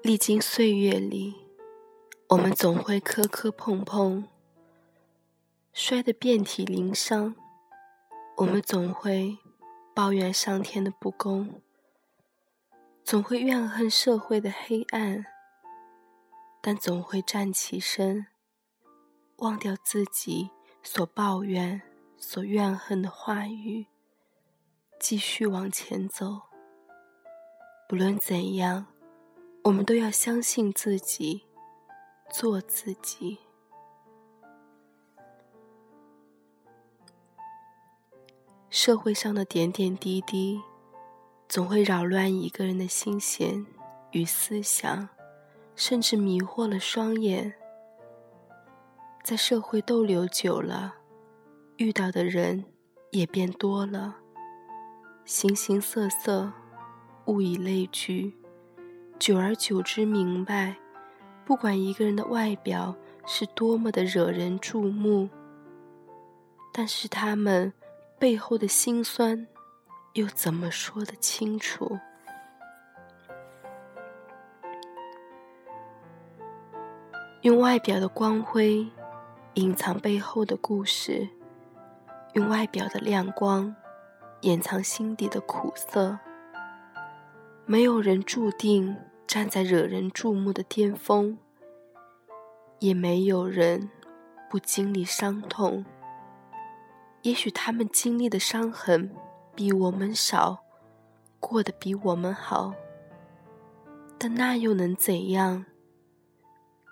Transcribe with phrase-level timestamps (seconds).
[0.00, 1.34] 历经岁月里，
[2.30, 4.24] 我们总会磕磕碰碰，
[5.74, 7.34] 摔得遍体鳞伤；
[8.38, 9.36] 我们总会
[9.94, 11.60] 抱怨上天的不公，
[13.10, 15.24] 总会怨恨社会的黑暗，
[16.60, 18.26] 但总会站起身，
[19.36, 20.50] 忘掉自己
[20.82, 21.80] 所抱怨、
[22.18, 23.86] 所怨恨的话语，
[25.00, 26.42] 继续往前走。
[27.88, 28.88] 不论怎样。
[29.64, 31.46] 我们都要相信自己，
[32.30, 33.38] 做自己。
[38.68, 40.62] 社会上的点点滴滴，
[41.48, 43.64] 总会扰乱一个人的心弦
[44.10, 45.08] 与思想，
[45.74, 47.54] 甚至迷惑了双眼。
[49.24, 50.94] 在社会逗留久了，
[51.76, 52.62] 遇到的人
[53.12, 54.16] 也变多了，
[55.24, 56.52] 形形色色，
[57.24, 58.34] 物以类聚。
[59.18, 60.76] 久而久之，明白，
[61.46, 62.94] 不管一个人的外表
[63.26, 65.30] 是多么的惹人注目，
[66.74, 67.72] 但是他们
[68.18, 69.46] 背后的辛酸，
[70.14, 71.98] 又怎么说得清楚？
[77.42, 78.86] 用外表的光辉
[79.54, 81.28] 隐藏背后的故事，
[82.34, 83.74] 用外表的亮光
[84.40, 86.18] 掩藏心底的苦涩。
[87.66, 88.96] 没有人注定。
[89.28, 91.36] 站在惹人注目的巅峰，
[92.78, 93.90] 也没有人
[94.48, 95.84] 不经历伤痛。
[97.20, 99.14] 也许他们经历的伤痕
[99.58, 100.64] 比我们少，
[101.40, 102.72] 过得比我们好，
[104.16, 105.66] 但那又能怎样？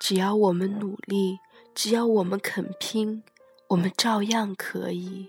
[0.01, 1.39] 只要我们努力，
[1.77, 3.23] 只要我们肯拼，
[3.69, 5.29] 我们照样可以。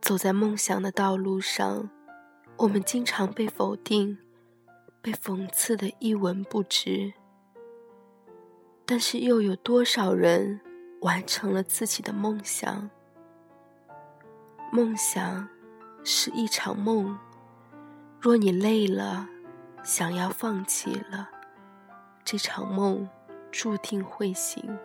[0.00, 1.90] 走在梦想的道路上，
[2.58, 4.16] 我们经常被否定，
[5.02, 7.12] 被讽刺的一文不值。
[8.86, 10.60] 但是又有多少人
[11.04, 12.88] 完成了自己的梦想？
[14.72, 15.46] 梦想
[16.02, 17.18] 是一场梦，
[18.18, 19.28] 若你累了，
[19.82, 21.28] 想要放弃了，
[22.24, 23.06] 这场梦
[23.52, 24.78] 注定会醒。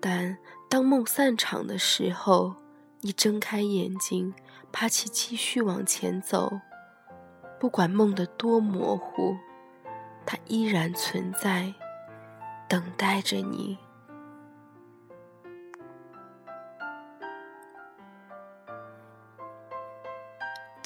[0.00, 2.54] 但当梦散场的时候，
[3.00, 4.32] 你睁开眼睛，
[4.70, 6.60] 爬起，继续往前走。
[7.58, 9.36] 不管梦的多模糊，
[10.24, 11.74] 它依然存在，
[12.68, 13.76] 等待着你。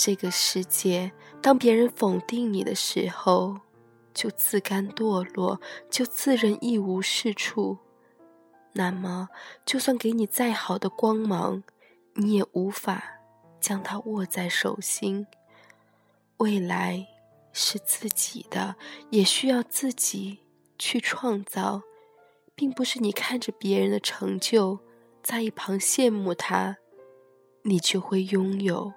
[0.06, 1.10] 这个世界，
[1.42, 3.58] 当别人否定你的时候，
[4.14, 7.76] 就自甘堕落，就自认一无是处。
[8.72, 9.28] 那么，
[9.64, 11.64] 就算给你再好的光芒，
[12.14, 13.02] 你也无法
[13.60, 15.26] 将它握在手心。
[16.36, 17.04] 未来
[17.52, 18.76] 是自己的，
[19.10, 20.38] 也需要自己
[20.78, 21.82] 去创造，
[22.54, 24.78] 并不是你看着别人的成就，
[25.24, 26.76] 在一旁羡慕他，
[27.62, 28.92] 你就会拥有。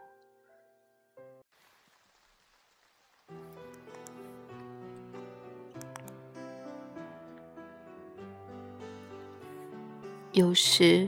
[10.39, 11.07] 有时。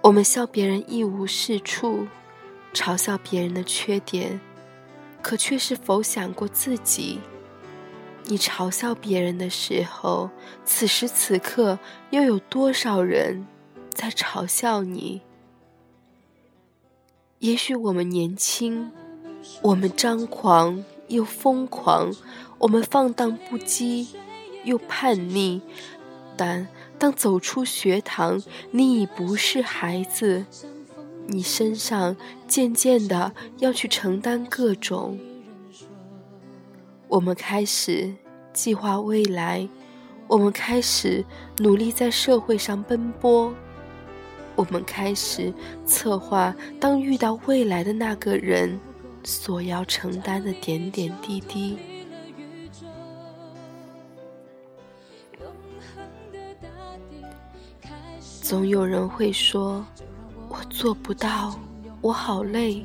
[0.00, 2.08] 我们笑别人一无是处，
[2.72, 4.40] 嘲笑别人的缺点，
[5.20, 7.20] 可却是否想过自己？
[8.24, 10.30] 你嘲笑别人的时候，
[10.64, 13.46] 此时此刻又有多少人
[13.90, 15.20] 在嘲笑你？
[17.40, 18.90] 也许我们年轻，
[19.60, 22.10] 我们张狂又疯狂，
[22.56, 24.08] 我们放荡不羁
[24.64, 25.60] 又叛逆，
[26.38, 26.66] 但……
[27.00, 28.42] 当走出学堂，
[28.72, 30.44] 你已不是孩子，
[31.26, 32.14] 你身上
[32.46, 35.18] 渐渐的要去承担各种。
[37.08, 38.14] 我们开始
[38.52, 39.66] 计划未来，
[40.28, 41.24] 我们开始
[41.56, 43.54] 努力在社会上奔波，
[44.54, 45.50] 我们开始
[45.86, 48.78] 策划当遇到未来的那个人
[49.24, 51.78] 所要承担的点点滴滴。
[58.50, 59.86] 总有人会说
[60.50, 61.54] ：“我做不到，
[62.00, 62.84] 我好累。”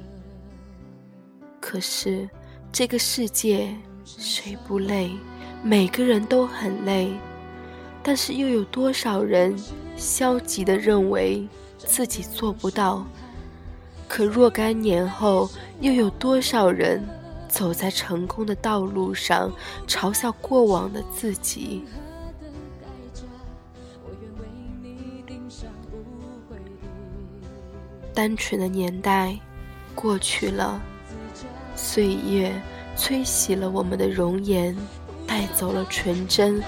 [1.59, 2.29] 可是
[2.71, 3.75] 这个世界
[4.05, 5.09] 谁不累？
[5.63, 7.11] 每个人都很累。
[8.03, 9.55] 但是又有多少人
[9.97, 11.47] 消极的认为
[11.79, 13.03] 自己做不到？
[14.07, 15.49] 可若干年后，
[15.81, 17.03] 又有多少人
[17.49, 19.51] 走在成功的道路上，
[19.87, 21.83] 嘲笑过往的自己？
[28.15, 29.37] 单纯的年代
[29.93, 30.81] 过去了，
[31.75, 32.49] 岁月
[32.97, 34.73] 吹洗了我们的容颜，
[35.27, 36.63] 带走了纯真，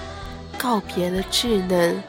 [0.58, 2.00] 告别了稚嫩。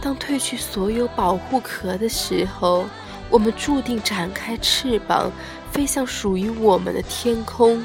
[0.00, 2.86] 当褪去所有保护壳的时候，
[3.28, 5.28] 我们注定展开翅膀，
[5.72, 7.84] 飞向属于我们的天空，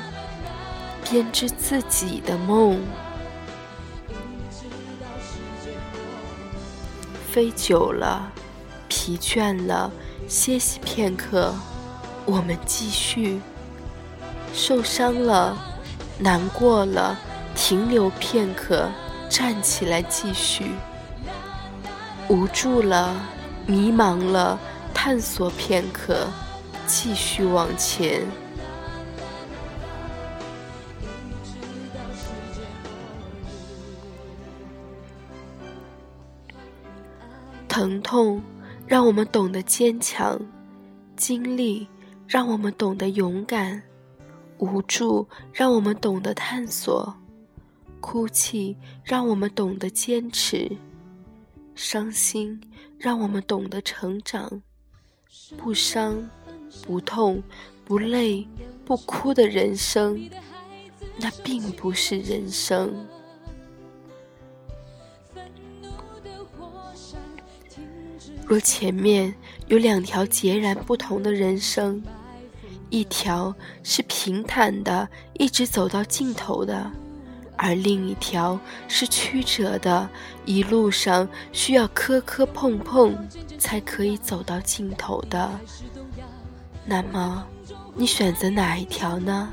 [1.10, 2.80] 编织自己的梦。
[7.32, 8.32] 飞久了，
[8.88, 9.92] 疲倦了。
[10.28, 11.54] 歇息片刻，
[12.26, 13.40] 我们继续。
[14.54, 15.58] 受伤了，
[16.20, 17.18] 难过了，
[17.56, 18.90] 停留片刻，
[19.30, 20.72] 站起来继续。
[22.30, 23.16] 无助了，
[23.66, 24.58] 迷茫了，
[24.94, 26.28] 探索片刻，
[26.88, 28.22] 继续往前。
[37.68, 38.42] 疼痛。
[38.86, 40.40] 让我们懂得坚强，
[41.16, 41.88] 经历
[42.28, 43.82] 让我们懂得勇敢，
[44.58, 47.14] 无助让我们懂得探索，
[48.02, 50.70] 哭泣让我们懂得坚持，
[51.76, 52.60] 伤心
[52.98, 54.62] 让我们懂得成长。
[55.58, 56.30] 不伤、
[56.86, 57.42] 不痛、
[57.86, 58.46] 不累、
[58.86, 60.30] 不哭的人生，
[61.18, 62.94] 那并不是人生。
[68.46, 69.34] 若前面
[69.68, 72.04] 有两条截然不同的人生，
[72.90, 76.92] 一条是平坦的，一直走到尽头的，
[77.56, 80.08] 而另一条是曲折的，
[80.46, 83.16] 一路上需要磕磕碰碰
[83.58, 85.50] 才可以走到尽头的。
[86.86, 87.44] 那么，
[87.96, 89.50] 你选择哪一条呢？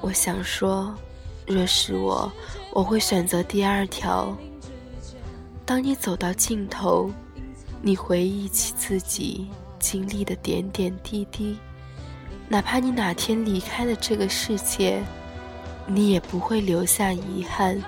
[0.00, 0.92] 我想说，
[1.46, 2.32] 若是我，
[2.72, 4.36] 我会选择第二条。
[5.66, 7.10] 当你走到尽头。
[7.82, 9.48] 你回忆起自己
[9.78, 11.56] 经历的点点滴滴，
[12.48, 15.00] 哪怕你哪天离开了这个世界，
[15.86, 17.80] 你也不会留下遗憾，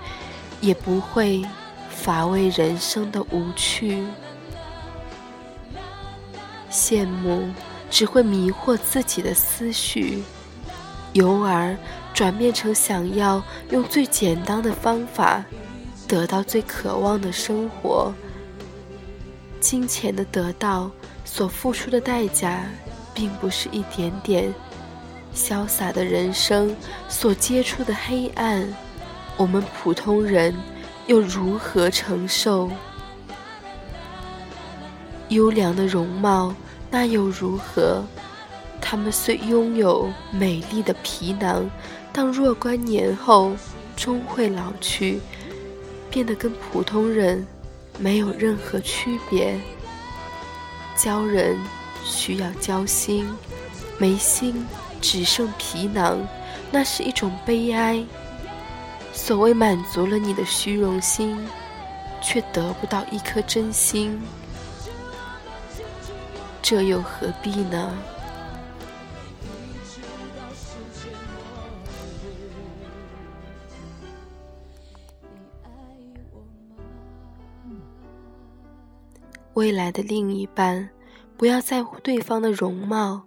[0.61, 1.43] 也不会
[1.89, 4.05] 乏味人生的无趣。
[6.71, 7.49] 羡慕
[7.91, 10.23] 只会迷惑自己的思绪，
[11.15, 11.77] 由而
[12.13, 15.45] 转变成想要用最简单的方法
[16.09, 18.13] 得到最渴望的生活。
[19.61, 20.91] 金钱的得到
[21.25, 22.65] 所付出的代价，
[23.15, 24.53] 并不是一点点。
[25.35, 26.75] 潇洒的人生
[27.09, 28.67] 所接触的黑暗，
[29.37, 30.55] 我们普通人
[31.07, 32.71] 又如何承受？
[35.29, 36.55] 优良的容貌，
[36.91, 38.03] 那又如何？
[38.81, 41.69] 他们虽拥有美丽的皮囊，
[42.13, 43.53] 但若干年后
[43.95, 45.21] 终会老去，
[46.11, 47.47] 变得跟普通人。
[48.01, 49.59] 没有任何区别。
[50.95, 51.59] 教人
[52.05, 53.29] 需要交心，
[53.99, 54.65] 没心
[55.01, 56.19] 只剩皮囊，
[56.71, 58.05] 那是一种悲哀。
[59.13, 61.37] 所谓满足了你的虚荣心，
[62.23, 64.21] 却得不到一颗真心，
[66.63, 67.93] 这又何必呢？
[79.59, 80.89] 未来的另一半，
[81.37, 83.27] 不要在乎对方的容貌，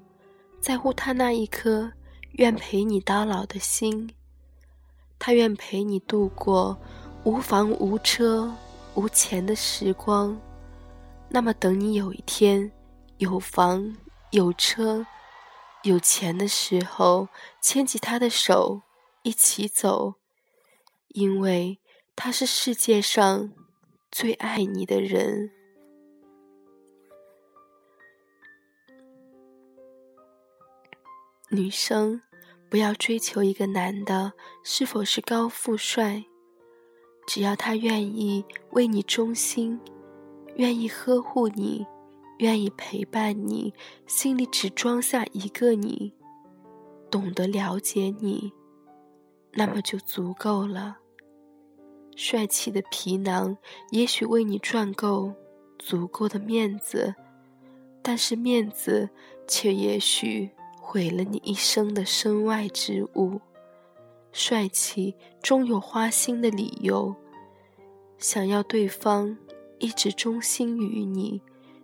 [0.61, 1.91] 在乎他那一颗
[2.37, 4.09] 愿陪你到老的心。
[5.19, 6.79] 他愿陪你度过
[7.25, 8.49] 无房无车
[8.95, 10.39] 无钱的时光。
[11.27, 12.71] 那么，等你有一天
[13.17, 13.93] 有房
[14.29, 15.05] 有车
[15.83, 17.27] 有钱的时候，
[17.61, 18.83] 牵起他的手
[19.23, 20.13] 一起走，
[21.09, 21.77] 因为
[22.15, 23.51] 他是世界上
[24.09, 25.51] 最爱你的人。
[31.53, 32.21] 女生
[32.69, 34.31] 不要追求一个男的
[34.63, 36.23] 是否是高富帅，
[37.27, 39.77] 只要他愿意为你忠心，
[40.55, 41.85] 愿意呵护你，
[42.37, 43.73] 愿意陪伴你，
[44.07, 46.13] 心里只装下一个你，
[47.09, 48.53] 懂得了解你，
[49.51, 50.99] 那么就足够了。
[52.15, 53.57] 帅气的皮囊
[53.89, 55.33] 也许为你赚够
[55.77, 57.13] 足够的面子，
[58.01, 59.09] 但是面子
[59.49, 60.49] 却也许。
[60.91, 63.39] 毁了你一生的身外之物，
[64.33, 67.15] 帅气终有花心的理由。
[68.17, 69.37] 想要对方
[69.79, 71.41] 一直忠心于你，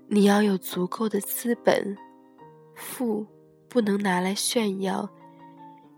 [0.07, 1.97] 你要有足够的资本，
[2.75, 3.25] 富
[3.69, 5.09] 不能拿来炫耀，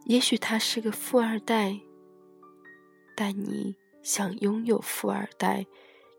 [0.06, 1.80] 也许他是个富二代，
[3.16, 5.66] 但你想拥有富二代，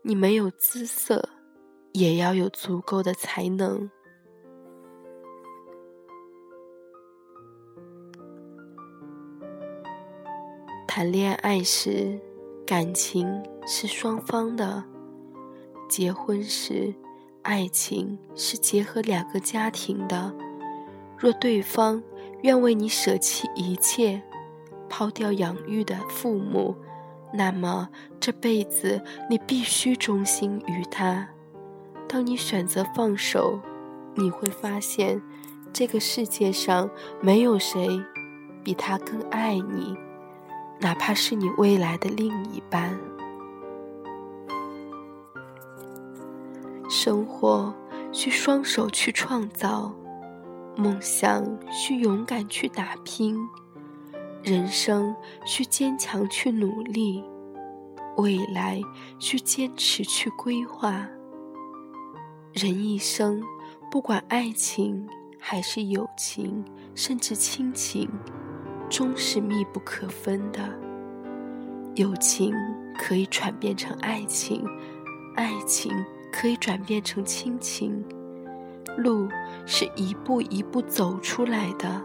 [0.01, 1.29] 你没有姿色，
[1.93, 3.89] 也要有足够的才能。
[10.93, 12.19] 谈恋爱时，
[12.67, 14.83] 感情是双方的；
[15.87, 16.93] 结婚时，
[17.43, 20.35] 爱情是结合两个家庭的。
[21.17, 22.03] 若对方
[22.41, 24.21] 愿为你舍弃一切，
[24.89, 26.75] 抛掉养育的父母，
[27.33, 27.87] 那么
[28.19, 31.25] 这辈子你必须忠心于他。
[32.05, 33.61] 当你选择放手，
[34.15, 35.21] 你会发现，
[35.71, 36.89] 这个世界上
[37.21, 38.03] 没有谁
[38.61, 39.95] 比他更爱你。
[40.81, 42.99] 哪怕是你未来的另一半，
[46.89, 47.71] 生活
[48.11, 49.93] 需双手去创造，
[50.75, 53.37] 梦想需勇敢去打拼，
[54.41, 57.23] 人生需坚强去努力，
[58.17, 58.81] 未来
[59.19, 61.07] 需坚持去规划。
[62.53, 63.39] 人一生，
[63.91, 65.07] 不管爱情
[65.39, 68.09] 还是友情，甚至亲情。
[68.91, 70.59] 终是密不可分的，
[71.95, 72.53] 友情
[72.99, 74.67] 可以转变成爱情，
[75.37, 75.93] 爱情
[76.29, 78.03] 可以转变成亲情。
[78.97, 79.29] 路
[79.65, 82.03] 是一步一步走出来的，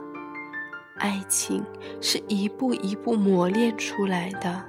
[0.99, 1.65] 爱情
[2.01, 4.65] 是一步一步磨练出来的，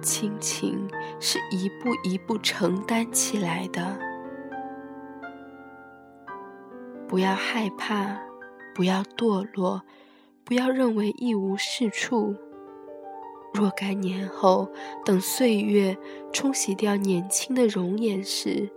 [0.00, 3.98] 亲情是一步一步承担起来的。
[7.08, 8.16] 不要害怕，
[8.72, 9.82] 不要堕落。
[10.44, 12.34] 不要认为一无是处。
[13.52, 14.68] 若干年后，
[15.04, 15.96] 等岁月
[16.32, 18.68] 冲洗掉年轻的容颜时，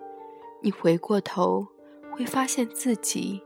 [0.62, 1.67] 你回过头，
[2.12, 3.41] 会发现自己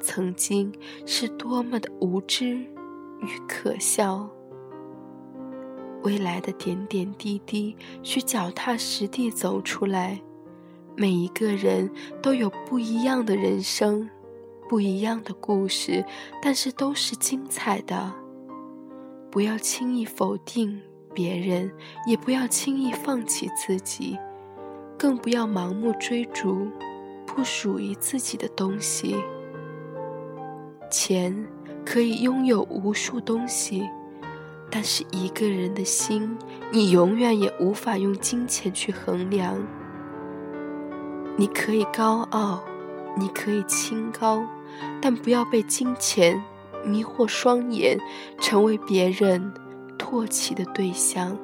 [0.00, 0.72] 曾经
[1.04, 4.30] 是多么的无知与可笑。
[6.02, 10.20] 未来的点点滴滴，需脚踏实地走出来。
[10.96, 11.90] 每一个人
[12.22, 14.08] 都有不一样的人生。
[14.68, 16.04] 不一样的故事，
[16.42, 18.12] 但是都是精彩的。
[19.30, 20.80] 不要轻易否定
[21.14, 21.70] 别人，
[22.06, 24.18] 也不要轻易放弃自己，
[24.98, 26.68] 更不要盲目追逐
[27.26, 29.16] 不属于自己的东西。
[30.90, 31.46] 钱
[31.84, 33.88] 可以拥有无数东西，
[34.70, 36.36] 但是一个人的心，
[36.70, 39.56] 你永远也无法用金钱去衡量。
[41.36, 42.62] 你可以高傲，
[43.16, 44.46] 你可以清高。
[45.00, 46.42] 但不要被金钱
[46.84, 47.98] 迷惑双眼，
[48.38, 49.52] 成为别人
[49.98, 51.36] 唾弃的对象。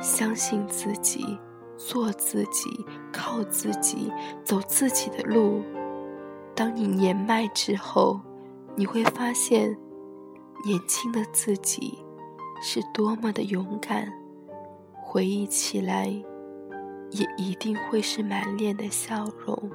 [0.00, 1.38] 相信自己，
[1.76, 4.10] 做自己，靠自己，
[4.42, 5.62] 走自己的路。
[6.54, 8.20] 当你年迈之后，
[8.76, 9.76] 你会发现，
[10.64, 11.98] 年轻的自己
[12.62, 14.10] 是多么的勇敢。
[14.92, 16.06] 回忆起来，
[17.10, 19.70] 也一定会是满脸的笑容。